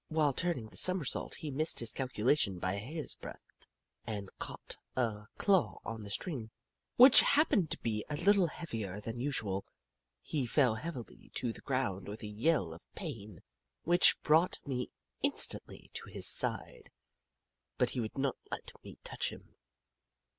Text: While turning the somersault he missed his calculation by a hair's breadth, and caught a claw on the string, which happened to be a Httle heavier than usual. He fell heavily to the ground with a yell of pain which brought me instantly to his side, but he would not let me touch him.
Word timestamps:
While 0.07 0.33
turning 0.33 0.65
the 0.69 0.77
somersault 0.77 1.35
he 1.35 1.51
missed 1.51 1.79
his 1.79 1.91
calculation 1.91 2.57
by 2.57 2.73
a 2.73 2.79
hair's 2.79 3.13
breadth, 3.13 3.67
and 4.03 4.31
caught 4.39 4.75
a 4.95 5.27
claw 5.37 5.79
on 5.85 6.01
the 6.01 6.09
string, 6.09 6.49
which 6.95 7.19
happened 7.21 7.69
to 7.69 7.79
be 7.81 8.03
a 8.09 8.15
Httle 8.15 8.49
heavier 8.49 8.99
than 8.99 9.19
usual. 9.19 9.63
He 10.23 10.47
fell 10.47 10.73
heavily 10.73 11.29
to 11.35 11.53
the 11.53 11.61
ground 11.61 12.07
with 12.07 12.23
a 12.23 12.27
yell 12.27 12.73
of 12.73 12.83
pain 12.95 13.41
which 13.83 14.19
brought 14.23 14.57
me 14.65 14.89
instantly 15.21 15.91
to 15.93 16.09
his 16.09 16.27
side, 16.27 16.89
but 17.77 17.91
he 17.91 17.99
would 17.99 18.17
not 18.17 18.37
let 18.49 18.71
me 18.83 18.97
touch 19.03 19.29
him. 19.31 19.53